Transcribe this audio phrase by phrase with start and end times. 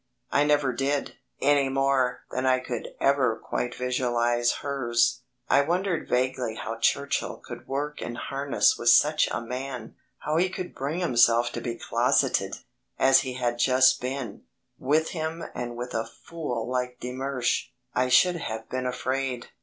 [0.31, 5.21] I never did, any more than I could ever quite visualise hers.
[5.47, 10.49] I wondered vaguely how Churchill could work in harness with such a man, how he
[10.49, 12.55] could bring himself to be closeted,
[12.97, 14.41] as he had just been,
[14.79, 19.49] with him and with a fool like de Mersch I should have been afraid.